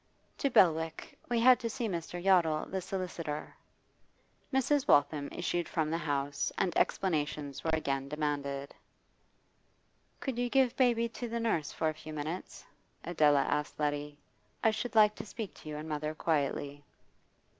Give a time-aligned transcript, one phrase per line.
[0.39, 1.15] 'To Belwick.
[1.29, 2.19] We had to see Mr.
[2.19, 3.55] Yottle, the solicitor.'
[4.51, 4.87] Mrs.
[4.87, 8.73] Waltham issued from the house, and explanations were again demanded.
[10.19, 12.65] 'Could you give baby to the nurse for a few minutes?'
[13.03, 14.17] Adela asked Letty.
[14.63, 16.83] 'I should like to speak to you and mother quietly.